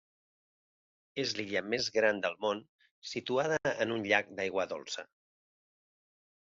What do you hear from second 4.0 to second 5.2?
llac d'aigua dolça.